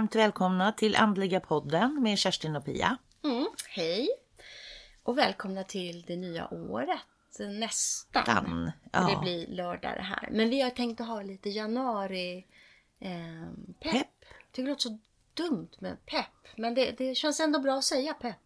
[0.00, 2.96] varmt välkomna till Andliga podden med Kerstin och Pia.
[3.24, 4.08] Mm, hej!
[5.02, 7.00] Och välkomna till det nya året.
[7.38, 8.24] Nästan.
[8.26, 9.00] Dan, ja.
[9.10, 10.28] Det blir lördag det här.
[10.32, 12.46] Men vi har tänkt att ha lite januari
[13.00, 13.10] eh,
[13.80, 13.92] pepp.
[13.92, 14.06] Pepp.
[14.52, 14.98] Tycker det låter så
[15.34, 16.56] dumt med pepp.
[16.56, 18.36] Men det, det känns ändå bra att säga pepp.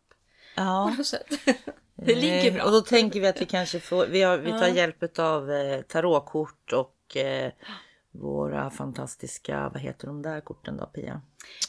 [0.56, 0.90] Ja.
[0.90, 1.26] På något sätt.
[1.94, 2.64] det ligger Eh, bra.
[2.64, 4.74] Och då tänker vi att vi kanske får, vi, har, vi tar Ja.
[4.74, 7.52] hjälp av eh, tarotkort och eh,
[8.14, 11.20] våra fantastiska, vad heter de där korten då Pia?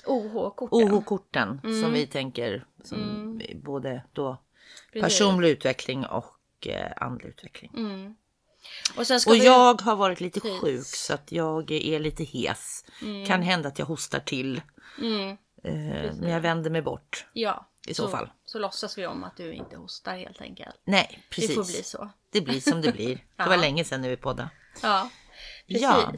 [0.06, 0.94] OH-korten.
[0.94, 1.82] OH-korten Mm.
[1.82, 4.42] som vi tänker som både då
[4.94, 5.04] Precis.
[5.20, 7.72] personlig utveckling och eh, andlig utveckling.
[7.78, 8.16] Mm.
[8.98, 9.46] Och Och vi...
[9.46, 10.62] jag har varit lite Precis.
[10.62, 12.86] sjuk så att jag är lite hes.
[13.28, 14.62] Kan hända att jag hostar till.
[15.02, 15.72] Mm, Eh,
[16.20, 17.26] men jag vänder mig bort.
[17.34, 17.70] ja.
[17.88, 18.30] I så fall.
[18.46, 20.76] Så låtsas vi om att du inte hostar helt enkelt.
[20.86, 21.50] Nej, precis.
[21.50, 22.10] Det får bli så.
[22.32, 23.16] Det blir som det blir.
[23.16, 23.46] Det Ja.
[23.50, 24.50] var länge sedan när vi poddade.
[24.82, 25.10] Ja,
[25.68, 25.82] precis.
[25.84, 26.14] Ja.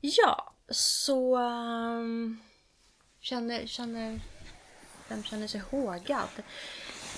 [0.00, 2.40] Ja, så um,
[3.20, 4.20] känner, känner,
[5.08, 6.28] vem känner sig hågad?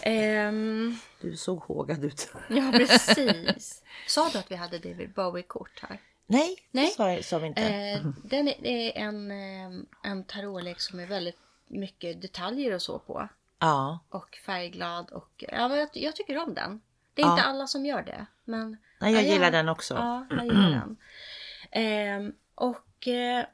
[0.03, 2.33] Ehm, Du såg hågad ut.
[2.49, 3.83] ja, precis.
[4.09, 6.01] Sa du att vi hade David Bowie-kort här?
[6.27, 6.87] Nej, Nej.
[6.87, 7.63] det sa, sa vi inte.
[7.63, 12.99] Eh, den är, är en, ehm, en tarotlek som är väldigt mycket detaljer och så
[12.99, 13.29] på.
[13.59, 16.81] Ja, Och färgglad och ja, jag, jag tycker om den.
[17.15, 17.47] Det är inte Ja.
[17.49, 18.27] alla som gör det.
[18.45, 19.95] Men Nej, jag Ja, gillar den också.
[19.95, 20.97] Ja, jag gillar den.
[21.71, 23.47] Ehm, och eh,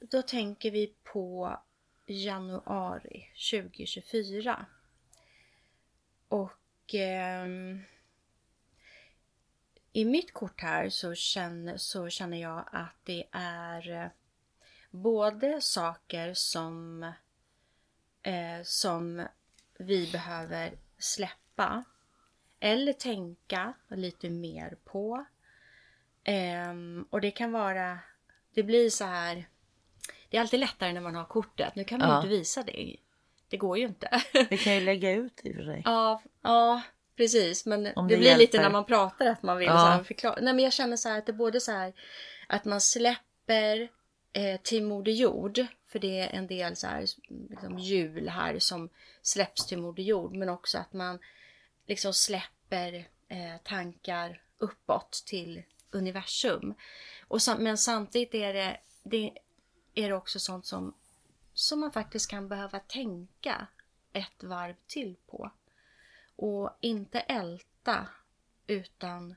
[0.00, 1.58] då tänker vi på
[2.06, 4.66] januari 2024.
[6.28, 7.46] Och eh,
[9.92, 14.08] i mitt kort här så känner, så känner jag att det är eh,
[14.90, 17.02] både saker som,
[18.22, 19.26] eh, som
[19.78, 21.84] vi behöver släppa
[22.60, 25.24] eller tänka lite mer på.
[26.24, 27.98] Ehm, och det kan vara,
[28.54, 29.48] det blir så här,
[30.30, 31.76] det är alltid lättare när man har kortet.
[31.76, 32.18] Nu kan man ju Ja.
[32.18, 32.96] inte visa det.
[33.48, 34.22] Det går ju inte.
[34.50, 35.82] Vi kan ju lägga ut i och för sig.
[35.84, 36.82] ja, ja,
[37.16, 37.66] precis.
[37.66, 39.96] Men Om det, det blir lite när man pratar att man vill Ja.
[39.98, 40.38] så förklara.
[40.40, 41.92] Nej men jag känner så här att det är både så här
[42.48, 43.88] att man släpper
[44.32, 45.66] eh, till Moder Jord.
[45.88, 47.00] För det är en del så här
[47.50, 48.88] liksom jul här som
[49.22, 50.34] släpps till Moder Jord.
[50.36, 51.18] Men också att man
[51.86, 52.94] liksom släpper
[53.28, 55.62] eh, tankar uppåt till
[55.94, 56.74] universum.
[57.28, 59.32] Och sam- men samtidigt är det, det
[59.94, 60.94] är det också sånt som,
[61.54, 63.66] som man faktiskt kan behöva tänka
[64.12, 65.50] ett varv till på.
[66.36, 68.06] Och inte älta
[68.66, 69.34] utan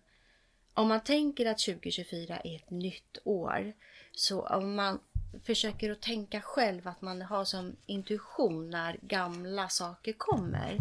[0.73, 3.73] om man tänker att 2024 är ett nytt år
[4.11, 4.99] så om man
[5.43, 10.77] försöker att tänka själv att man har som intuition när gamla saker kommer.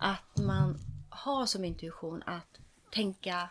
[0.00, 0.78] Att man
[1.10, 2.58] har som intuition att
[2.90, 3.50] tänka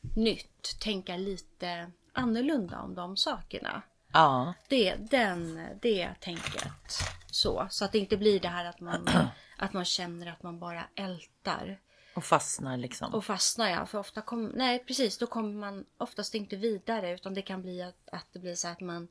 [0.00, 3.82] nytt, tänka lite annorlunda om de sakerna.
[4.12, 6.98] Ja, Det, den, det tänket.
[7.30, 9.08] Så, så att det inte blir det här att man,
[9.58, 11.78] att man känner att man bara ältar.
[12.14, 13.14] och fastnar liksom.
[13.14, 17.34] Och fastnar ja, för ofta kommer, nej precis, då kommer man oftast inte vidare utan
[17.34, 19.08] det kan bli att, att det blir så att man,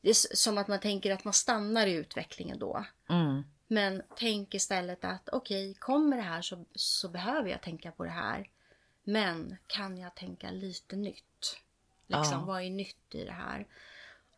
[0.00, 2.84] det är som att man tänker att man stannar i utvecklingen då.
[3.08, 3.42] Mm.
[3.68, 8.10] Men tänk istället att okej, kommer det här så, så behöver jag tänka på det
[8.10, 8.48] här.
[9.08, 11.60] Men kan jag tänka lite nytt?
[12.06, 12.44] Liksom, Ja.
[12.46, 13.66] vad är nytt i det här?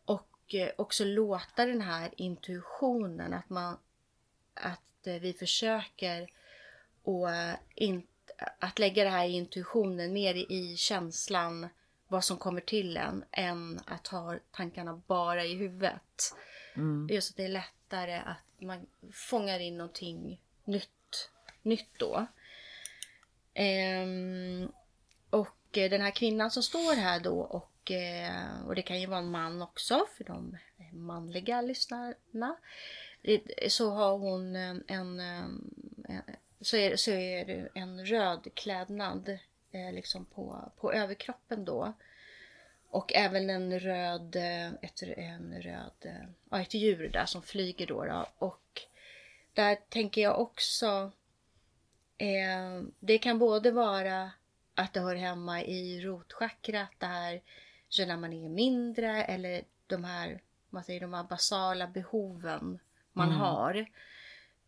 [0.05, 3.77] Och eh, också låta den här intuitionen, att man
[4.53, 6.29] att eh, vi försöker
[7.03, 8.07] och eh, inte
[8.59, 11.69] att lägga det här i intuitionen mer i känslan
[12.07, 16.35] vad som kommer till en än att ha tankarna bara i huvudet.
[16.75, 17.07] Mm.
[17.11, 21.29] Just att det är lättare att man fångar in någonting nytt,
[21.61, 22.27] nytt då.
[23.61, 24.71] Ehm,
[25.29, 29.19] och den här kvinnan som står här då och, eh, och det kan ju vara
[29.19, 30.57] en man också för de
[30.93, 32.55] manliga lyssnarna.
[33.23, 35.73] Eh, så har hon eh, en, en
[36.61, 39.29] så är, så är det en röd klädnad
[39.71, 41.93] eh, liksom på, på överkroppen då.
[42.89, 44.35] Och även en röd,
[44.81, 48.05] ett, en röd, ja, ett djur där som flyger då.
[48.05, 48.25] då.
[48.37, 48.81] Och
[49.53, 51.11] där tänker jag också,
[52.19, 54.31] eh, det kan både vara
[54.75, 57.41] att det hör hemma i rotchakrat, det här
[57.89, 62.79] så när man är mindre eller de här, vad säger, de här basala behoven
[63.13, 63.39] man Mm.
[63.39, 63.85] har.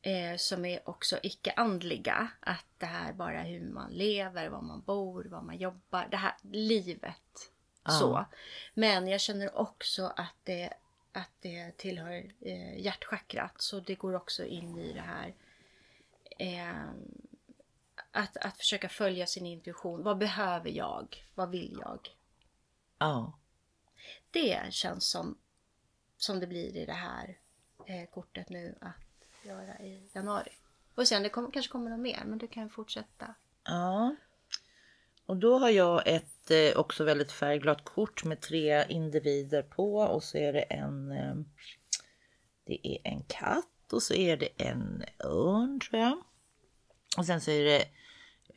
[0.01, 2.27] Eh, som är också icke-andliga.
[2.39, 6.07] Att det här bara hur man lever, var man bor, var man jobbar.
[6.11, 7.51] Det här livet.
[7.83, 7.91] Ja.
[7.91, 8.25] Så.
[8.73, 10.73] Men jag känner också att det,
[11.11, 13.61] att det tillhör eh, hjärtchakrat.
[13.61, 15.33] Så det går också in i det här.
[16.39, 16.91] Eh,
[18.11, 20.03] att, att försöka följa sin intuition.
[20.03, 21.25] Vad behöver jag?
[21.35, 21.99] Vad vill jag?
[22.97, 23.37] Ja.
[24.31, 25.37] Det känns som
[26.17, 27.37] som det blir i det här
[27.85, 30.51] eh, kortet nu att göra i januari.
[30.95, 33.35] Och sen det kom, kanske kommer något mer, men du kan fortsätta.
[33.63, 34.15] Ja.
[35.25, 40.23] Och då har jag ett eh, också väldigt färgglatt kort med tre individer på och
[40.23, 41.35] så är det en eh,
[42.65, 46.23] Det är en katt och så är det en örn tror jag.
[47.17, 47.85] Och sen så är det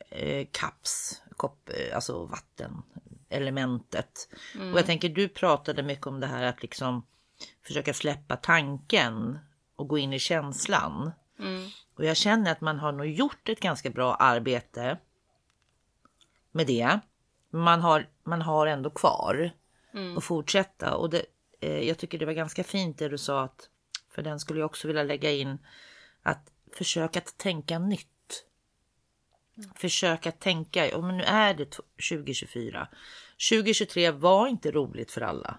[0.09, 4.29] eh, kaps, kopp, eh, alltså vattenelementet.
[4.55, 4.73] Mm.
[4.73, 7.05] Och jag tänker du pratade mycket om det här att liksom
[7.61, 9.39] försöka släppa tanken
[9.75, 11.11] och gå in i känslan.
[11.39, 11.69] Mm.
[11.95, 14.97] Och jag känner att man har nog gjort ett ganska bra arbete
[16.51, 16.99] med det.
[17.49, 19.51] Man har, man har ändå kvar
[19.93, 20.17] mm.
[20.17, 20.95] och fortsätta.
[20.95, 21.25] Och det,
[21.59, 23.69] eh, jag tycker det var ganska fint det du sa att
[24.09, 25.57] för den skulle jag också vilja lägga in
[26.23, 28.07] att försöka att tänka nytt.
[29.57, 29.69] Mm.
[29.75, 31.65] Försöka tänka, om nu är det
[32.09, 32.87] 2024.
[33.49, 35.57] 2023 var inte roligt för alla.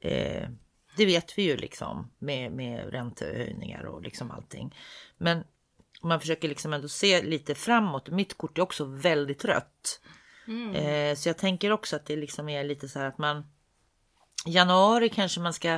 [0.00, 0.48] Eh,
[0.96, 4.74] det vet vi ju liksom med, med räntehöjningar och liksom allting.
[5.18, 5.44] Men
[6.02, 8.08] man försöker liksom ändå se lite framåt.
[8.08, 10.00] Mitt kort är också väldigt rött.
[10.46, 10.74] Mm.
[10.74, 13.46] Eh, så jag tänker också att det liksom är lite så här att man
[14.46, 15.68] januari kanske man ska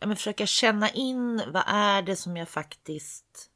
[0.00, 3.51] ja, men försöka känna in vad är det som jag faktiskt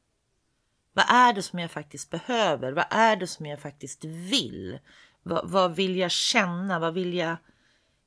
[0.96, 2.72] vad är det som jag faktiskt behöver?
[2.72, 4.78] Vad är det som jag faktiskt vill?
[5.22, 6.78] Vad, vad vill jag känna?
[6.78, 7.36] Vad vill jag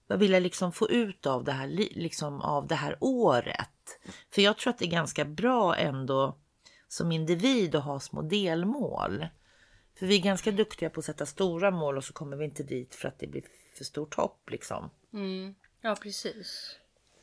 [0.08, 4.00] vad vill jag liksom få ut av det här, liksom av det här året?
[4.30, 6.38] För jag tror att det är ganska bra ändå
[6.88, 9.28] som individ att ha små delmål.
[9.96, 12.64] För vi är ganska duktiga på att sätta stora mål och så kommer vi inte
[12.64, 13.44] dit för att det blir
[13.78, 14.90] för stort hopp liksom.
[15.14, 15.56] Mm.
[15.82, 16.76] Ja, precis.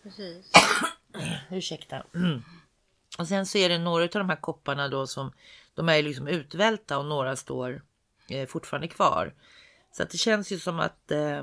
[0.03, 0.53] precis.
[1.51, 2.07] Ursäkta.
[3.19, 5.33] Och sen så är det några av de här kopparna då som
[5.75, 7.83] de är liksom utvälta och några står
[8.29, 9.35] eh, fortfarande kvar.
[9.93, 11.43] Så att det känns ju som att eh,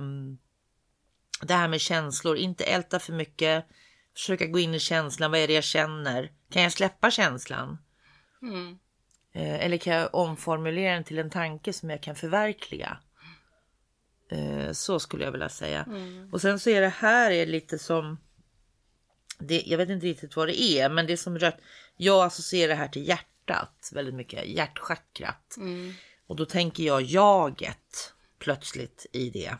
[1.41, 3.65] det här med känslor, inte älta för mycket.
[4.13, 5.31] Försöka gå in i känslan.
[5.31, 6.31] Vad är det jag känner?
[6.49, 7.77] Kan jag släppa känslan?
[8.41, 8.79] Mm.
[9.33, 12.97] Eh, eller kan jag omformulera den till en tanke som jag kan förverkliga?
[14.31, 15.83] Eh, så skulle jag vilja säga.
[15.83, 16.29] Mm.
[16.33, 18.17] Och sen så är det här är lite som
[19.39, 21.57] det, jag vet inte riktigt vad det är, men det är som rött.
[21.97, 25.57] Jag associerar det här till hjärtat väldigt mycket, hjärtchakrat.
[25.57, 25.93] Mm.
[26.27, 29.57] Och då tänker jag jaget plötsligt i det.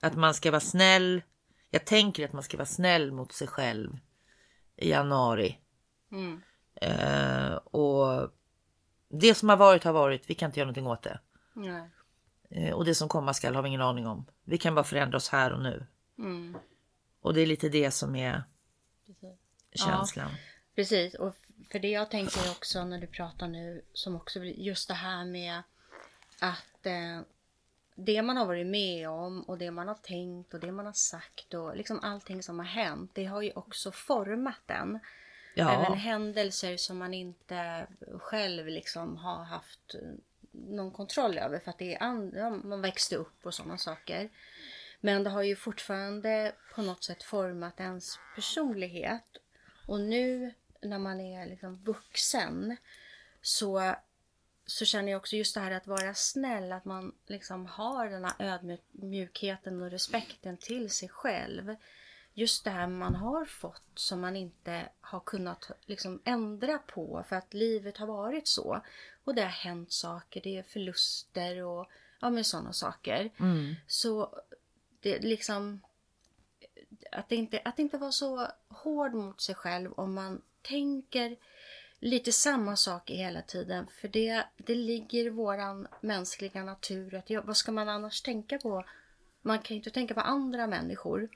[0.00, 1.22] Att man ska vara snäll.
[1.70, 3.98] Jag tänker att man ska vara snäll mot sig själv
[4.76, 5.58] i januari.
[6.12, 6.42] Mm.
[6.74, 8.30] Eh, och
[9.08, 10.30] det som har varit har varit.
[10.30, 11.20] Vi kan inte göra någonting åt det.
[12.50, 14.26] Eh, och det som komma skall har vi ingen aning om.
[14.44, 15.86] Vi kan bara förändra oss här och nu.
[16.18, 16.56] Mm.
[17.26, 18.42] Och det är lite det som är
[19.06, 19.86] precis.
[19.86, 20.30] känslan.
[20.30, 20.36] Ja,
[20.74, 21.14] precis.
[21.14, 21.34] Och
[21.70, 25.62] för det jag tänker också när du pratar nu som också just det här med
[26.40, 27.20] att eh,
[27.94, 30.92] det man har varit med om och det man har tänkt och det man har
[30.92, 34.98] sagt och liksom allting som har hänt, det har ju också format den.
[35.54, 35.70] Ja.
[35.70, 37.86] Även händelser som man inte
[38.18, 39.94] själv liksom har haft
[40.50, 44.30] någon kontroll över för att det är andra, man växte upp och sådana saker.
[45.06, 49.36] Men det har ju fortfarande på något sätt format ens personlighet.
[49.86, 52.76] Och nu när man är liksom vuxen
[53.42, 53.94] så
[54.66, 58.24] så känner jag också just det här att vara snäll, att man liksom har den
[58.24, 61.76] här ödmjukheten och respekten till sig själv.
[62.34, 67.36] Just det här man har fått som man inte har kunnat liksom ändra på för
[67.36, 68.80] att livet har varit så.
[69.24, 73.30] Och det har hänt saker, det är förluster och ja, men sådana saker.
[73.38, 73.74] Mm.
[73.86, 74.40] Så
[75.06, 75.80] det liksom
[77.12, 81.36] att, inte, att inte vara så hård mot sig själv om man tänker
[81.98, 83.86] lite samma sak hela tiden.
[84.00, 87.14] För det, det ligger i våran mänskliga natur.
[87.14, 88.84] Att, ja, vad ska man annars tänka på?
[89.42, 91.28] Man kan ju inte tänka på andra människor.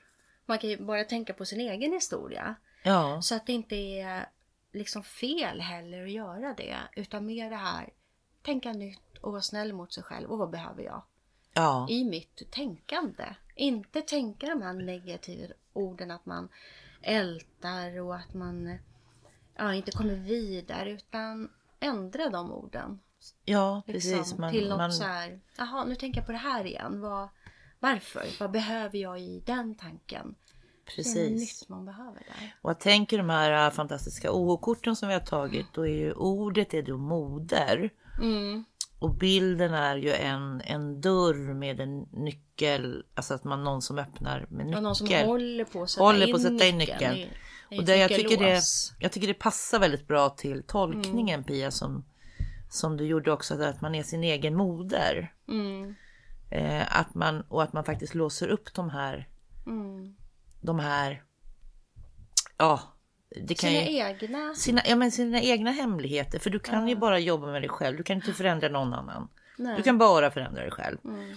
[0.45, 2.55] Man kan ju bara tänka på sin egen historia.
[2.83, 3.21] Ja.
[3.21, 4.29] Så att det inte är
[4.71, 6.77] liksom fel heller att göra det.
[6.95, 7.89] Utan mer det här,
[8.41, 10.31] tänka nytt och vara snäll mot sig själv.
[10.31, 11.03] Och vad behöver jag?
[11.53, 11.87] Ja.
[11.89, 13.23] I mitt tänkande.
[13.61, 16.49] Inte tänka de här negativa orden att man
[17.01, 18.77] ältar och att man
[19.55, 21.49] ja, inte kommer vidare utan
[21.79, 22.99] ändra de orden.
[23.45, 24.37] Ja, liksom, precis.
[24.37, 24.93] Man, till något man...
[24.93, 27.01] så här, jaha nu tänker jag på det här igen.
[27.01, 27.29] Vad,
[27.79, 28.25] varför?
[28.39, 30.35] Vad behöver jag i den tanken?
[30.85, 31.13] Precis.
[31.13, 32.55] Det är nytt man behöver där.
[32.61, 36.13] Och jag tänker de här äh, fantastiska OH-korten som vi har tagit, då är ju
[36.13, 37.89] ordet är då moder.
[38.21, 38.63] Mm.
[39.01, 43.97] Och bilden är ju en, en dörr med en nyckel, alltså att man någon som
[43.97, 44.73] öppnar med nyckel.
[44.73, 47.13] Ja, någon som håller på att sätta, håller in, på att sätta in nyckeln.
[47.13, 47.31] nyckeln.
[47.77, 48.61] Och det, jag, tycker det,
[48.99, 51.43] jag tycker det passar väldigt bra till tolkningen mm.
[51.43, 52.05] Pia som,
[52.69, 55.33] som du gjorde också, att man är sin egen moder.
[55.47, 55.95] Mm.
[56.51, 59.29] Eh, att man, och att man faktiskt låser upp de här,
[59.65, 60.15] mm.
[60.61, 61.23] de här
[62.57, 62.81] ja,
[63.35, 64.55] det kan Sina ju, egna.
[64.55, 66.39] sina, ja, men sina egna hemligheter.
[66.39, 67.97] För du kan ju bara jobba med dig själv.
[67.97, 69.29] Du kan inte förändra någon annan.
[69.57, 69.77] Nej.
[69.77, 70.97] Du kan bara förändra dig själv.
[71.05, 71.33] Mm.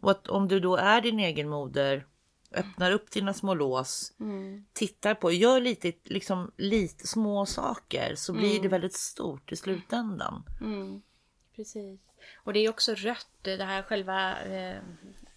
[0.00, 2.06] Och att om du då är din egen moder,
[2.54, 4.64] öppnar upp dina små lås, Mm.
[4.72, 8.62] tittar på, gör lite, liksom, lite små saker så blir Mm.
[8.62, 10.42] det väldigt stort i slutändan.
[11.56, 12.00] Precis.
[12.44, 14.76] Och det är också rött, det här själva eh,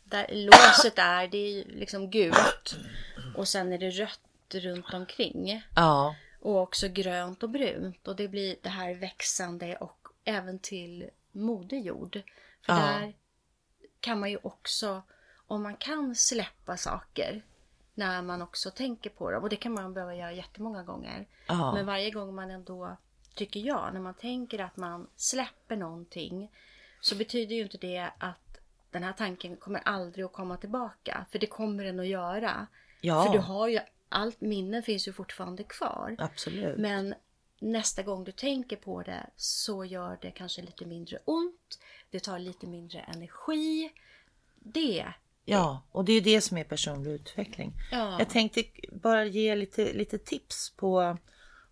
[0.04, 2.76] där låset är, det är liksom gult.
[3.36, 4.20] Och sen är det rött
[4.60, 5.64] runt omkring.
[5.76, 8.08] Ja, Och också grönt och brunt.
[8.08, 12.14] Och det blir det här växande och även till moderjord.
[12.66, 12.76] För Ja.
[12.80, 13.14] där
[14.00, 15.02] kan man ju också,
[15.48, 17.42] om man kan släppa saker
[17.94, 19.44] när man också tänker på dem.
[19.44, 21.26] Och det kan man behöva göra jättemånga gånger.
[21.48, 22.98] ja, Men varje gång man ändå,
[23.36, 26.52] tycker jag, när man tänker att man släpper någonting
[27.02, 28.58] så betyder ju inte det att
[28.92, 31.26] den här tanken kommer aldrig att komma tillbaka.
[31.32, 32.68] För det kommer den att göra.
[33.02, 33.80] ja För du har ju,
[34.12, 36.16] allt minne finns ju fortfarande kvar.
[36.20, 36.78] absolut.
[36.78, 37.14] Men
[37.60, 41.80] nästa gång du tänker på det så gör det kanske lite mindre ont.
[42.12, 43.92] Det tar lite mindre energi.
[44.60, 45.06] Det.
[45.46, 47.74] Ja, och det är ju det som är personlig utveckling.
[47.92, 48.16] Ja.
[48.20, 51.18] Jag tänkte bara ge lite, lite tips på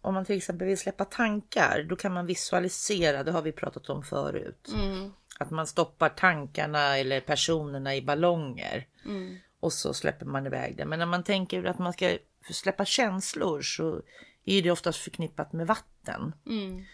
[0.01, 1.85] om man till exempel vill släppa tankar.
[1.89, 4.69] Då kan man visualisera, det har vi pratat om förut.
[4.73, 8.87] Mm, Att man stoppar tankarna eller personerna i ballonger.
[9.05, 10.85] mm, Och så släpper man iväg det.
[10.85, 12.17] Men när man tänker att man ska
[12.51, 14.01] släppa känslor så
[14.45, 16.33] är det oftast förknippat med vatten.
[16.45, 16.85] mm,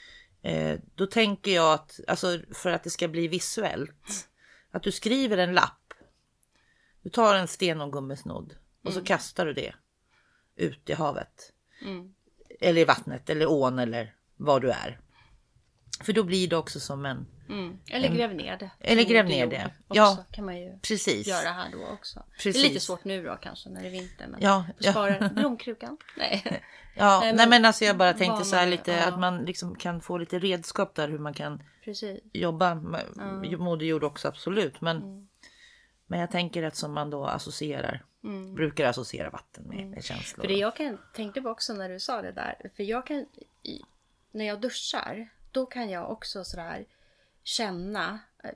[0.46, 4.30] Eh, då tänker jag att, alltså för att det ska bli visuellt,
[4.72, 5.94] att du skriver en lapp.
[7.02, 9.76] Du tar en sten och gummisnodd och så kastar du det
[10.56, 11.54] ut i havet.
[11.82, 12.14] mm.
[12.60, 15.00] Eller i vattnet eller ån eller var du är.
[16.02, 17.80] För då blir det också som en, Mm.
[17.92, 18.70] Eller gräv ner det.
[18.80, 19.66] Eller gräv ner det.
[19.88, 20.26] Också, Ja.
[20.32, 21.28] kan man ju precis.
[21.28, 22.20] göra här då också.
[22.30, 22.66] Det Precis.
[22.66, 24.28] är lite svårt nu då kanske när det är vinter.
[24.28, 25.98] Men Ja, sparar blomkrukan.
[26.18, 26.62] Nej.
[26.98, 29.06] Ja, Nej, nej men men, alltså jag bara tänkte så här man- lite ja.
[29.08, 32.20] att man liksom kan få lite redskap där hur man kan Precis.
[32.34, 32.76] jobba
[33.58, 34.82] moderjord också absolut.
[34.82, 35.28] Men, Mm.
[36.08, 38.04] men jag tänker att som man då associerar,
[38.56, 40.46] brukar associera vatten med, med känslor.
[40.46, 40.48] Mm.
[40.50, 42.56] För det jag kan, tänkte på också när du sa det där.
[42.76, 43.26] För jag kan,
[44.32, 46.86] när jag duschar, då kan jag också sådär
[47.46, 48.20] känna.
[48.44, 48.50] eh,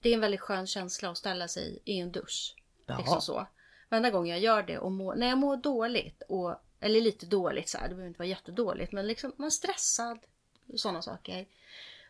[0.00, 2.54] Det är en väldigt skön känsla att ställa sig i en dusch.
[2.86, 2.98] Jaha.
[2.98, 3.46] Liksom så.
[3.88, 7.68] Varenda gång jag gör det och må, när jag mår dåligt, och, eller lite dåligt
[7.68, 10.18] så här, det behöver inte vara jättedåligt, men liksom man är stressad,
[10.76, 11.46] sådana saker.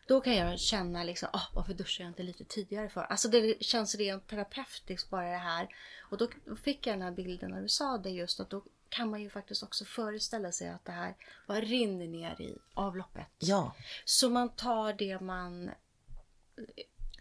[0.07, 3.01] Då kan jag känna liksom, ah, varför duschar jag inte lite tidigare för?
[3.01, 5.67] Alltså det känns rent terapeutiskt bara det här.
[6.01, 6.27] Och då
[6.63, 9.29] fick jag den här bilden när du sa det just att då kan man ju
[9.29, 11.15] faktiskt också föreställa sig att det här
[11.47, 13.27] bara rinner ner i avloppet.
[13.39, 15.71] Ja, Så man tar det man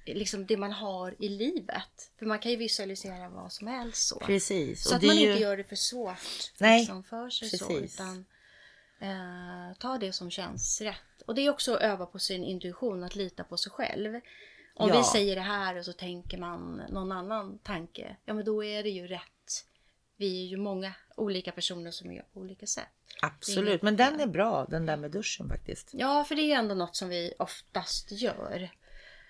[0.07, 2.11] liksom det man har i livet.
[2.19, 4.19] För man kan ju visualisera vad som helst så.
[4.19, 4.85] precis.
[4.89, 7.67] Så att man ju- inte gör det för svårt Nej, liksom, för sig så.
[7.69, 7.95] precis.
[7.95, 8.25] Utan
[9.01, 11.23] eh, ta det som känns rätt.
[11.27, 14.21] Och det är också att öva på sin intuition, att lita på sig själv.
[14.75, 14.97] Om Ja.
[14.99, 18.17] vi säger det här och så tänker man någon annan tanke.
[18.25, 19.23] Ja men då är det ju rätt.
[20.17, 22.85] Vi är ju många olika personer som gör på olika sätt.
[23.23, 25.89] Absolut, men den är bra, den där med duschen faktiskt.
[25.93, 28.71] Ja, för det är ändå något som vi oftast gör.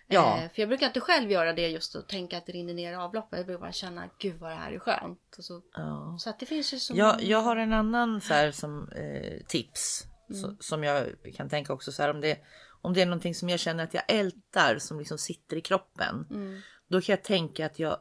[0.09, 0.37] Ja.
[0.43, 2.93] Eh, för jag brukar inte själv göra det just att tänka att det rinner ner
[2.93, 3.37] i avloppet.
[3.39, 5.35] Jag brukar bara känna, gud vad det här är skönt.
[5.39, 6.17] Och så, Ja.
[6.21, 9.41] så att det finns ju så Jag, jag har en annan så här som eh,
[9.47, 10.43] tips Mm.
[10.43, 12.39] så, som jag kan tänka också så här om det,
[12.83, 16.27] om det är någonting som jag känner att jag ältar som liksom sitter i kroppen.
[16.31, 16.61] Mm.
[16.89, 17.97] Då kan jag tänka att jag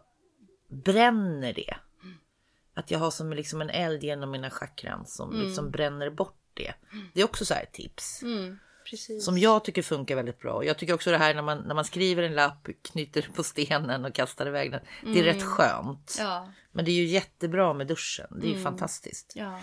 [0.69, 1.75] bränner det.
[2.73, 6.73] Att jag har som liksom en eld genom mina chakran som liksom bränner bort det.
[7.13, 8.23] Det är också så här ett tips.
[8.23, 9.25] Mm, precis.
[9.25, 10.65] Som jag tycker funkar väldigt bra.
[10.65, 14.05] Jag tycker också det här när man, när man skriver en lapp, knyter på stenen
[14.05, 14.81] och kastar iväg den.
[15.13, 16.15] Det är rätt skönt.
[16.19, 16.31] Mm.
[16.31, 18.27] Ja, Men det är ju jättebra med duschen.
[18.41, 19.33] Det är ju fantastiskt.
[19.35, 19.61] ja.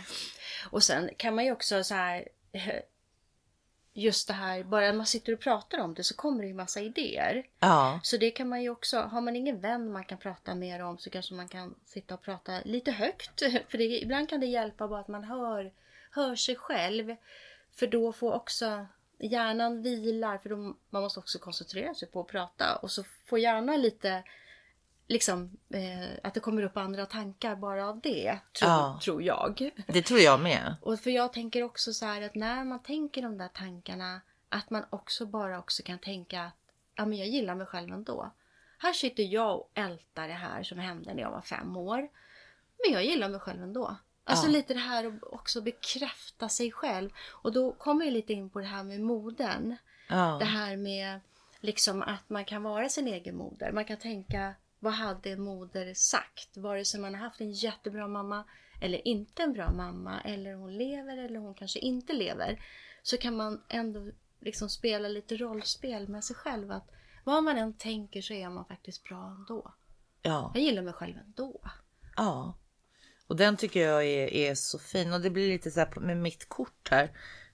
[0.71, 2.29] Och sen kan man ju också så här...
[3.95, 6.55] Just det här, bara när man sitter och pratar om det så kommer det ju
[6.55, 7.47] massa idéer.
[7.59, 10.83] Ja, Så det kan man ju också, har man ingen vän man kan prata mer
[10.83, 13.41] om så kanske man kan sitta och prata lite högt.
[13.69, 15.73] För det, ibland kan det hjälpa bara att man hör,
[16.11, 17.17] hör sig själv.
[17.75, 18.87] För då får också
[19.27, 20.57] hjärnan vilar, för då,
[20.91, 22.77] man måste också koncentrera sig på att prata.
[22.77, 24.23] Och så får hjärnan lite,
[25.09, 28.39] liksom, eh, att det kommer upp andra tankar bara av det.
[28.59, 29.01] Tror, Ja.
[29.05, 29.71] tror jag.
[29.87, 30.75] det tror jag med.
[30.83, 34.71] Och för jag tänker också så här att när man tänker de där tankarna att
[34.71, 36.53] man också bara också kan tänka att
[36.95, 38.31] ja, men jag gillar mig själv ändå.
[38.79, 42.09] Här sitter jag och ältar det här som hände när jag var fem år.
[42.85, 43.97] Men jag gillar mig själv ändå.
[44.25, 44.53] Alltså Ja.
[44.53, 47.11] lite det här att också bekräfta sig själv.
[47.31, 49.77] Och då kommer jag lite in på det här med moden.
[50.09, 50.37] Ja.
[50.39, 51.21] Det här med
[51.61, 53.73] liksom att man kan vara sin egen moder.
[53.73, 56.57] Man kan tänka vad hade en moder sagt?
[56.57, 58.45] Vare sig man har haft en jättebra mamma
[58.81, 62.65] eller inte en bra mamma eller hon lever eller hon kanske inte lever.
[63.03, 64.11] Så kan man ändå
[64.41, 66.73] liksom spela lite rollspel med sig själv.
[66.73, 66.91] Att
[67.25, 69.73] vad man än tänker så är man faktiskt bra ändå.
[70.23, 70.51] Ja.
[70.55, 71.61] Jag gillar mig själv ändå.
[72.17, 72.55] Ja.
[73.27, 75.13] Och den tycker jag är, är så fin.
[75.13, 77.11] Och det blir lite så här med mitt kort här.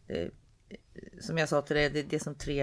[0.08, 0.28] Eh,
[1.20, 2.62] som jag sa till dig, det, det är som tre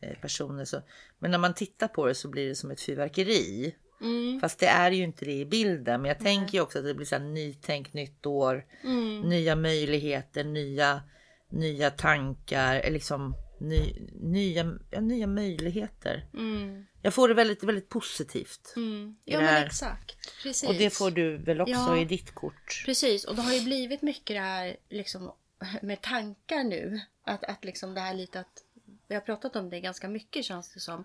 [0.00, 0.64] eh, personer.
[0.64, 0.82] Så,
[1.18, 3.74] men när man tittar på det så blir det som ett fyrverkeri.
[4.00, 4.40] Mm.
[4.40, 6.02] Fast det är ju inte det i bilden.
[6.02, 8.64] Men jag tänker ju också att det blir så här nytänk, nytt år.
[8.84, 9.20] Mm.
[9.20, 11.02] Nya möjligheter, nya,
[11.50, 12.90] nya tankar.
[12.90, 16.26] Liksom ny, nya, ja, nya möjligheter.
[16.34, 16.86] Mm.
[17.02, 18.72] Jag får det väldigt, väldigt positivt.
[18.76, 19.16] Mm.
[19.24, 20.42] Ja men exakt.
[20.42, 20.68] Precis.
[20.68, 21.98] Och det får du väl också Ja.
[21.98, 22.82] i ditt kort?
[22.86, 25.32] Precis, och det har ju blivit mycket det här liksom,
[25.82, 27.00] med tankar nu.
[27.24, 28.64] Att, att liksom det här lite att,
[29.08, 31.04] vi har pratat om det ganska mycket känns det som.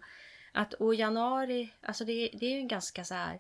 [0.52, 3.40] Att och januari, alltså det, det är ju en ganska så här,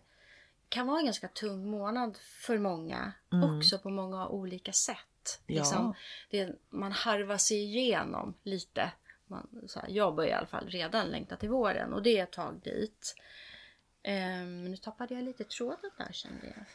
[0.69, 3.11] kan vara en ganska tung månad för många.
[3.57, 5.39] Också på många olika sätt.
[5.47, 5.55] Ja.
[5.55, 5.93] Liksom,
[6.29, 8.91] det, man harvar sig igenom lite.
[9.27, 12.23] Man, så här, jag börjar i alla fall redan längta till våren och det är
[12.23, 13.15] ett tag dit.
[14.03, 16.65] Ehm, nu tappade jag lite tråden där kände jag.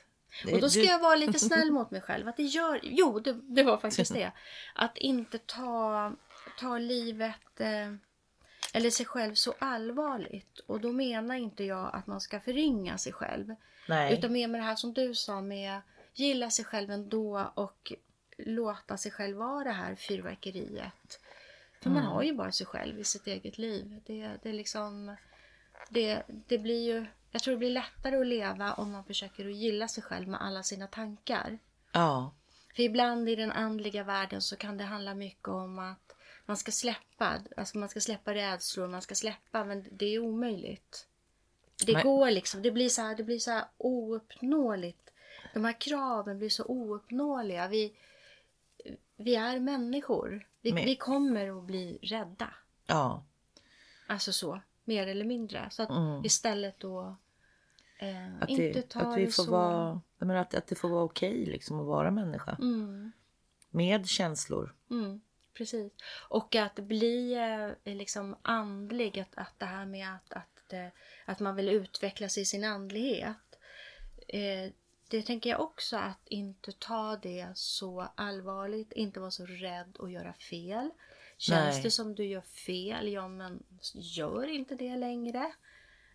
[0.45, 2.29] Det- Och då ska du- jag vara lite snäll mot mig själv.
[2.29, 4.33] Att det gör, jo, det, det var faktiskt det.
[4.75, 6.13] Att inte ta,
[6.59, 7.93] ta livet eh,
[8.75, 10.59] eller sig själv så allvarligt.
[10.67, 13.55] Och då menar inte jag att man ska förringa sig själv.
[13.89, 14.19] Nej.
[14.19, 15.81] Utan mer med det här som du sa med
[16.15, 17.93] gilla sig själv ändå och
[18.39, 21.21] låta sig själv vara det här fyrverkeriet.
[21.83, 24.01] För man har ju bara sig själv i sitt eget liv.
[24.07, 25.17] Det, det liksom...
[25.91, 27.07] Det, det blir ju...
[27.31, 30.43] Jag tror det blir lättare att leva om man försöker att gilla sig själv med
[30.43, 31.59] alla sina tankar.
[31.93, 32.35] Ja.
[32.77, 36.73] För ibland i den andliga världen så kan det handla mycket om att man ska
[36.73, 37.39] släppa.
[37.57, 41.07] Alltså man ska släppa rädslor, man ska släppa, men det är omöjligt.
[41.87, 45.11] Det Men- går liksom, det blir så här, det blir så här ouppnåeligt.
[45.55, 47.69] De här kraven blir så ouppnåeliga.
[47.69, 47.97] Vi,
[49.17, 50.47] vi är människor.
[50.63, 52.55] Vi, vi kommer att bli rädda.
[52.87, 53.25] Ja.
[54.07, 55.69] Alltså så, mer eller mindre.
[55.71, 56.25] Så att Mm.
[56.25, 57.17] istället då
[57.99, 59.51] eh, Att, inte ta att vi det får så...
[59.51, 60.01] vara...
[60.19, 62.57] Menar att, att det får vara okej liksom att vara människa.
[62.61, 63.13] Mm.
[63.71, 64.75] Med känslor.
[64.91, 65.21] Mm,
[65.55, 65.93] precis.
[66.29, 67.35] Och att bli
[67.85, 70.73] eh, liksom andlig, att, att det här med att, att,
[71.25, 73.37] att man vill utvecklas i sin andlighet.
[74.29, 74.73] Eh,
[75.13, 80.11] det tänker jag också att inte ta det så allvarligt, inte vara så rädd att
[80.11, 80.91] göra fel.
[81.39, 81.83] Känns Nej.
[81.83, 83.63] det som du gör fel, ja men
[83.95, 85.53] gör inte det längre.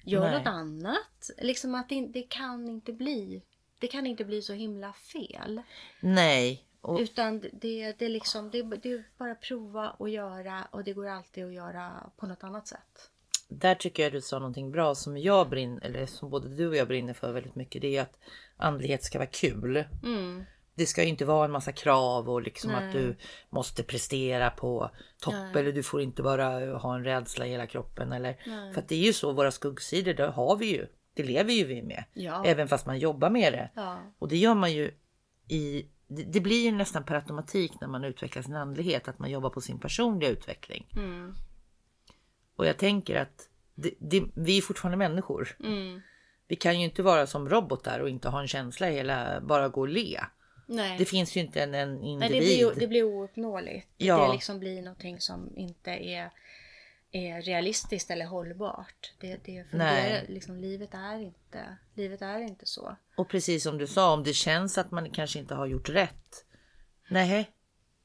[0.03, 0.37] Gör Nej.
[0.37, 1.29] något annat.
[1.37, 3.41] Liksom att det, det kan inte bli
[3.79, 5.61] det kan inte bli så himla fel.
[5.99, 6.63] Nej.
[6.81, 10.93] Och, Utan det, det, är liksom, det, det är bara prova och göra och det
[10.93, 13.09] går alltid att göra på något annat sätt.
[13.47, 16.75] Där tycker jag du sa någonting bra som jag brinner, eller som både du och
[16.75, 17.81] jag brinner för väldigt mycket.
[17.81, 18.19] Det är att
[18.57, 19.83] andlighet ska vara kul.
[20.03, 20.43] Mm.
[20.75, 22.87] Det ska ju inte vara en massa krav och liksom Nej.
[22.87, 23.15] att du
[23.49, 25.61] måste prestera på topp Nej.
[25.61, 28.73] eller du får inte bara ha en rädsla i hela kroppen eller Nej.
[28.73, 30.87] för att det är ju så våra skuggsidor, det har vi ju.
[31.13, 32.03] Det lever ju vi med.
[32.13, 32.45] Ja.
[32.45, 33.69] Även fast man jobbar med det.
[33.75, 33.97] Ja.
[34.19, 34.91] Och det gör man ju
[35.47, 39.31] i det, det blir ju nästan per automatik när man utvecklar sin andlighet att man
[39.31, 40.87] jobbar på sin personliga utveckling.
[40.95, 41.35] Mm.
[42.57, 45.57] Och jag tänker att det, det, vi är fortfarande människor.
[45.63, 46.01] Mm.
[46.47, 49.81] Vi kan ju inte vara som robotar och inte ha en känsla hela, bara gå
[49.81, 50.19] och le.
[50.65, 50.97] Nej.
[50.97, 52.19] Det finns ju inte en, en individ.
[52.19, 53.87] Nej, det blir, det blir ouppnåeligt.
[53.97, 54.27] Ja.
[54.27, 56.31] Det liksom blir någonting som inte är,
[57.11, 59.13] är realistiskt eller hållbart.
[59.19, 62.95] Det, det fungerar, liksom, livet, är inte, livet är inte så.
[63.15, 66.45] Och precis som du sa, om det känns att man kanske inte har gjort rätt.
[67.09, 67.51] Nej,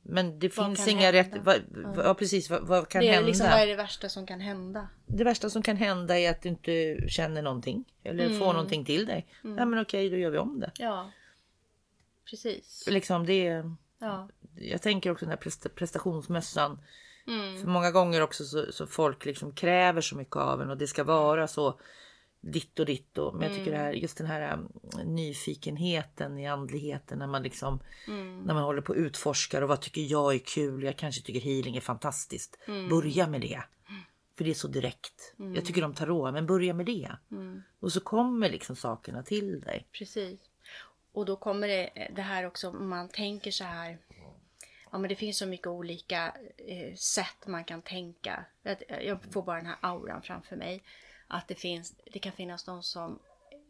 [0.03, 1.19] men det Vad finns inga hända?
[1.19, 1.45] rätt.
[1.45, 1.57] Vad,
[2.05, 3.27] ja, precis, vad, vad kan Det är hända?
[3.27, 4.89] liksom, vad är det värsta som kan hända?
[5.07, 8.39] Det värsta som kan hända är att du inte känner någonting eller Mm.
[8.39, 9.27] får någonting till dig.
[9.43, 10.71] Nej, men okej, då gör vi om det.
[10.79, 11.11] Ja,
[12.31, 12.85] precis.
[12.91, 13.65] Liksom det.
[13.99, 14.29] Ja.
[14.57, 16.79] Jag tänker också den här presta- prestationsmössan.
[17.27, 17.61] Mm.
[17.61, 20.87] För många gånger också så, så folk liksom kräver så mycket av en och det
[20.87, 21.81] ska vara så
[22.43, 24.69] ditt och ditt och, men jag tycker det här, just den här um,
[25.15, 27.81] nyfikenheten i andligheten när man liksom
[28.45, 30.83] när man håller på och utforskar och vad tycker jag är kul?
[30.83, 32.59] Jag kanske tycker healing är fantastiskt.
[32.91, 33.63] Börja med det.
[34.37, 35.35] För det är så direkt.
[35.37, 37.13] Jag tycker om tarot, men börja med det.
[37.81, 39.87] Och så kommer liksom sakerna till dig.
[39.93, 40.41] Precis.
[41.13, 43.99] Och då kommer det, det här också, om man tänker så här.
[44.93, 48.45] Ja men det finns så mycket olika eh, sätt man kan tänka.
[48.65, 48.77] Eh,
[49.07, 50.83] Jag får bara den här auran framför mig.
[51.33, 53.19] Att det finns, det kan finnas de som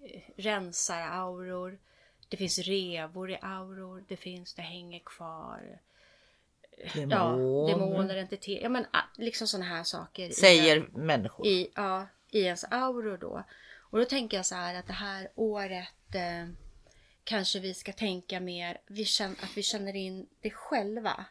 [0.03, 1.79] eh, rensar auror.
[2.29, 4.05] Det finns revor i auror.
[4.09, 5.79] Det finns, det hänger kvar.
[6.95, 7.11] Demon.
[7.11, 7.29] Ja,
[7.73, 8.63] demoner, entiteter.
[8.63, 10.29] Ja men ah, liksom sådana här saker.
[10.29, 11.47] i- Säger människor.
[11.47, 13.45] i, ja, i ens auror då.
[13.91, 16.49] Och då tänker jag så här att det här året eh,
[17.25, 21.25] kanske vi ska tänka mer vi känner, att vi känner in det själva.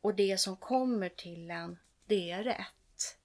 [0.00, 3.16] Och det som kommer till en, det är rätt.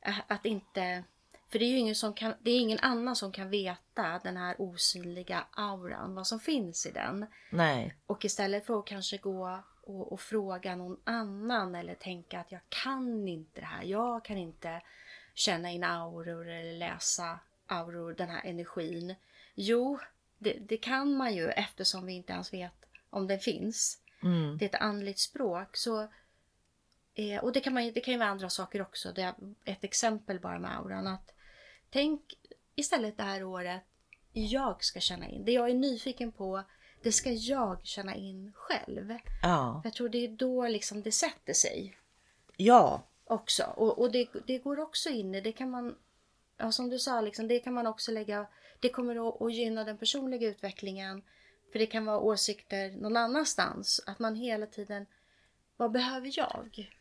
[0.00, 1.04] Ä- Att inte...
[1.52, 4.36] För det är ju ingen, som kan, det är ingen annan som kan veta den
[4.36, 7.26] här osynliga auran, vad som finns i den.
[7.50, 7.94] Nej.
[8.06, 12.60] Och istället för att kanske gå och, och fråga någon annan eller tänka att jag
[12.68, 13.82] kan inte det här.
[13.82, 14.82] Jag kan inte
[15.34, 19.14] känna in auror eller läsa auror, den här energin.
[19.54, 19.98] Jo,
[20.38, 23.98] det, det kan man ju eftersom vi inte ens vet om den finns.
[24.22, 24.58] Mm.
[24.58, 25.76] Det är ett andligt språk.
[25.76, 26.08] Så,
[27.14, 29.12] eh, och det kan, man, det kan ju vara andra saker också.
[29.12, 29.34] Det är
[29.64, 31.06] ett exempel bara med auran.
[31.06, 31.32] Att
[31.92, 32.20] tänk
[32.74, 33.82] istället det här året,
[34.32, 35.44] jag ska känna in.
[35.44, 36.62] Det jag är nyfiken på,
[37.02, 39.16] det ska jag känna in själv.
[39.42, 39.80] Ja.
[39.84, 41.96] Jag tror det är då liksom det sätter sig
[42.56, 43.02] Ja.
[43.24, 43.64] också.
[43.76, 45.96] Och, och det, det går också in i, det kan man,
[46.56, 48.46] ja, som du sa, liksom, det kan man också lägga,
[48.80, 51.22] det kommer att, att gynna den personliga utvecklingen.
[51.72, 54.04] För det kan vara åsikter någon annanstans.
[54.06, 55.06] Att man hela tiden,
[55.76, 56.92] vad behöver jag?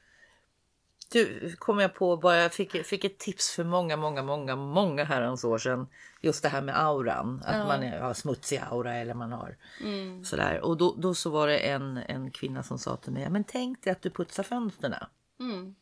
[1.12, 5.04] Du kom jag på bara jag fick, fick ett tips för många, många, många, många
[5.04, 5.88] herrans år sedan.
[6.22, 7.42] Just det här med auran.
[7.46, 7.66] Att Ja.
[7.66, 10.24] man är, har smutsig aura eller man har Mm.
[10.26, 10.60] sådär.
[10.62, 13.30] Och då, då så var det en, en kvinna som sa till mig.
[13.30, 15.10] Men tänk dig att du putsar fönsterna.
[15.40, 15.76] Mm.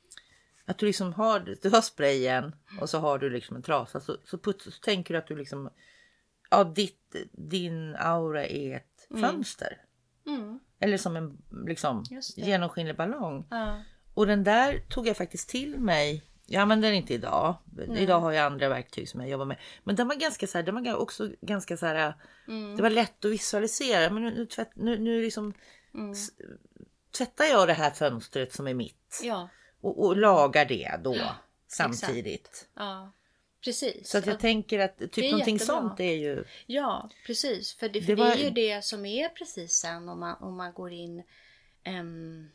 [0.66, 4.00] Att du liksom har, du har sprayen och så har du liksom en trasa.
[4.00, 5.70] Så, så, puts, så tänker du att du liksom.
[6.50, 9.78] Ja, ditt, din aura är ett fönster.
[10.26, 10.60] Mm.
[10.80, 11.38] Eller som en
[11.68, 12.04] liksom,
[12.36, 13.48] genomskinlig ballong.
[13.50, 13.82] Ja.
[14.20, 16.24] Och den där tog jag faktiskt till mig.
[16.46, 17.56] Jag använder den inte idag.
[17.98, 19.58] Idag har jag andra verktyg som jag jobbar med.
[19.84, 22.14] Men den var ganska så här, den var också ganska så här.
[22.48, 22.76] Mm.
[22.76, 24.10] Det var lätt att visualisera.
[24.10, 25.54] Men nu, nu, tvätt, nu, nu liksom
[25.94, 26.12] Mm.
[26.12, 26.30] s-
[27.18, 29.20] tvättar jag det här fönstret som är mitt.
[29.24, 29.50] Ja.
[29.82, 31.16] Och, och lagar det då
[31.68, 32.68] samtidigt.
[32.76, 33.12] ja,
[33.64, 34.10] precis.
[34.10, 35.76] Så att jag tänker att typ någonting jättebra.
[35.82, 36.44] sånt är ju.
[36.66, 37.74] Ja, precis.
[37.74, 40.36] För det, för Det det, var- är ju det som är precis sen om man,
[40.40, 41.24] om man går in...
[41.84, 42.50] ehm,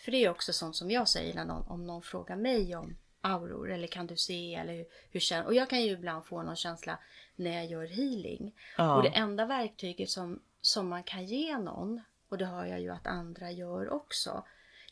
[0.00, 2.96] för det är också sånt som jag säger när någon, om någon frågar mig om
[3.20, 5.46] auror eller kan du se eller hur, hur känner...
[5.46, 6.98] Och jag kan ju ibland få någon känsla
[7.36, 8.54] när jag gör healing.
[8.76, 8.96] Ja.
[8.96, 12.90] Och det enda verktyget som, som man kan ge någon, och det hör jag ju
[12.90, 14.44] att andra gör också,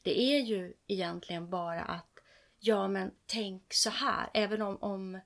[0.03, 2.19] det är ju egentligen bara att
[2.61, 5.21] ja men tänk så här, även om, om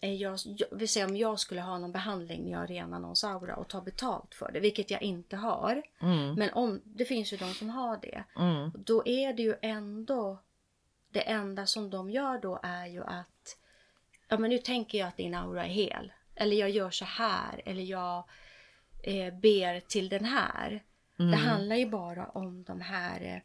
[0.00, 3.56] jag, jag vill säga om jag skulle ha någon behandling när jag renar någons aura
[3.56, 5.82] och tar betalt för det, vilket jag inte har.
[6.00, 8.24] Mm, Men om, det finns ju de som har det.
[8.36, 10.38] mm, Då är det ju ändå,
[11.10, 13.56] det enda som de gör då är ju att,
[14.28, 16.12] ja men nu tänker jag att din aura är hel.
[16.34, 18.24] Eller jag gör så här, eller jag
[19.02, 20.82] eh, ber till den här.
[21.18, 21.30] Mm.
[21.30, 23.42] Det handlar ju bara om de här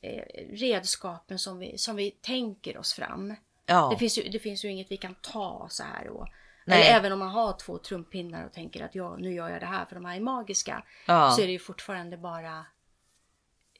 [0.00, 3.34] eh, eh, redskapen som vi, som vi tänker oss fram.
[3.66, 3.88] Ja.
[3.90, 6.08] Det, finns ju, det finns ju inget vi kan ta så här.
[6.08, 6.28] Och,
[6.64, 6.82] Nej.
[6.82, 9.66] eller även om man har två trumpinnar och tänker att ja, nu gör jag det
[9.66, 10.84] här för de här är magiska.
[11.06, 11.30] Ja.
[11.30, 12.66] Så är det ju fortfarande bara...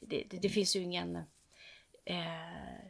[0.01, 1.15] Det, det, det finns ju ingen...
[2.05, 2.15] Eh,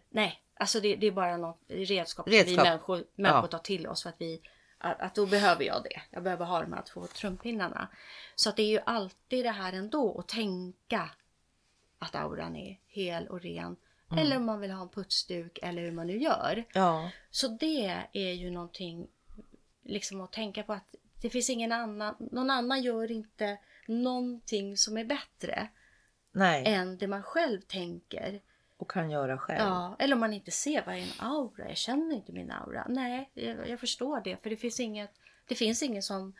[0.09, 2.65] nej, alltså det, det är bara något redskap, som vi Redskap.
[2.65, 3.47] människor, människor Ja.
[3.47, 4.41] tar till oss för att vi...
[4.77, 6.01] Att, att då behöver jag det.
[6.09, 7.87] Jag behöver ha de här två trumpinnarna.
[8.35, 11.09] Så att det är ju alltid det här ändå att tänka
[11.99, 13.75] att auran är hel och ren.
[14.11, 14.23] Mm.
[14.23, 16.65] Eller om man vill ha en putsduk eller hur man nu gör.
[16.73, 17.11] ja.
[17.31, 19.07] Så det är ju någonting
[19.83, 24.97] liksom att tänka på att det finns ingen annan, någon annan gör inte någonting som
[24.97, 25.67] är bättre
[26.31, 26.63] Nej.
[26.67, 28.41] än det man själv tänker.
[28.77, 29.59] Och kan göra själv.
[29.59, 32.85] Ja, eller om man inte ser vad är en aura, jag känner inte min aura.
[32.89, 35.11] Nej, jag, jag förstår det för det finns inget,
[35.47, 36.33] det finns ingen som,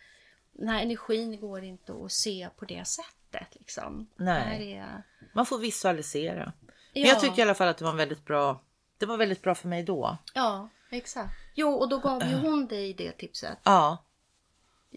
[0.52, 4.08] den här energin går inte att se på det sättet liksom.
[4.16, 4.60] Nej.
[4.60, 6.54] Det är, Man får visualisera.
[6.96, 7.10] Men Ja.
[7.10, 8.62] jag tycker i alla fall att det var en väldigt bra.
[8.98, 10.18] Det var väldigt bra för mig då.
[10.34, 11.34] ja, exakt.
[11.56, 13.58] Jo, och då gav ju hon dig det tipset.
[13.64, 13.98] Ja.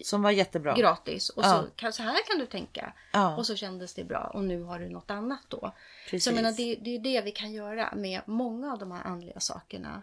[0.04, 0.74] Som var jättebra.
[0.74, 1.28] gratis.
[1.30, 1.62] Och Ja.
[1.62, 2.92] så, kan, så här kan du tänka.
[3.12, 3.36] Ja.
[3.36, 4.30] Och så kändes det bra.
[4.34, 5.72] Och nu har du något annat då.
[6.04, 6.24] Precis.
[6.24, 9.04] Så jag menar, det, det är det vi kan göra med många av de här
[9.04, 10.02] andliga sakerna.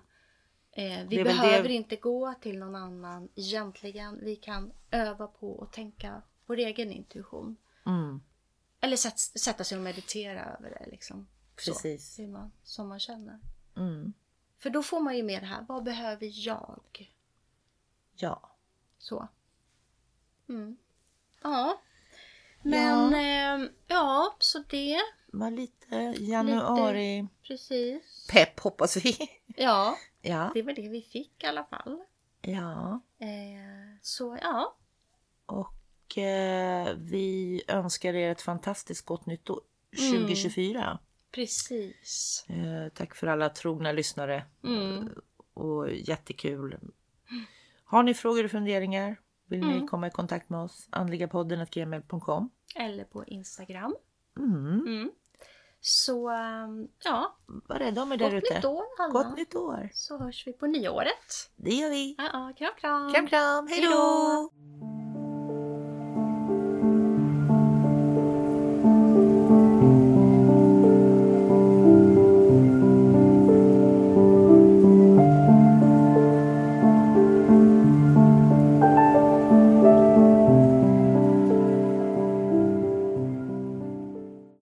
[0.71, 4.19] Eh, vi behöver det- inte gå till någon annan egentligen.
[4.23, 7.55] Vi kan öva på att tänka vår egen intuition.
[7.85, 8.21] Mm.
[8.81, 10.91] Eller sätt, sätta sig och meditera över det.
[10.91, 11.27] Liksom.
[11.57, 12.19] Så, Precis.
[12.19, 13.39] hur man, som man känner.
[13.77, 14.13] Mm.
[14.57, 15.65] För då får man ju med det här.
[15.67, 17.13] Vad behöver jag?
[18.15, 18.51] Ja.
[18.97, 19.27] Så.
[20.49, 20.77] Mm.
[21.43, 21.81] Ja.
[22.61, 23.67] Men ja.
[23.87, 24.99] ja, så det.
[25.27, 28.27] Var lite januari Precis.
[28.31, 29.17] pepp hoppas vi.
[29.47, 30.51] Ja, Ja.
[30.53, 32.03] det var det vi fick i alla fall.
[32.41, 33.01] Ja.
[33.19, 34.75] Eh, så ja.
[35.45, 39.61] Och eh, vi önskar er ett fantastiskt gott nytt år
[39.99, 40.27] Mm.
[41.35, 41.87] 2024.
[41.95, 42.45] Precis.
[42.49, 44.43] Eh, tack för alla trogna lyssnare.
[44.63, 45.09] Mm.
[45.53, 46.77] Och jättekul
[47.85, 49.15] Har ni frågor och funderingar?
[49.47, 49.79] Vill Mm.
[49.79, 50.87] ni komma i kontakt med oss?
[50.89, 53.95] andligapodden.gmail.com Eller på Instagram.
[54.37, 54.79] mm.
[54.87, 55.11] Mm.
[55.81, 58.55] Så ehm, ja, Var rädda om er där gott ute.
[58.55, 59.11] nytt år.
[59.11, 59.89] Gott nytt år!
[59.93, 61.51] Så hörs vi på nyåret.
[61.55, 62.15] Det gör vi.
[62.17, 63.13] Ja, ja, kram kram.
[63.13, 64.49] Kram kram, hej då.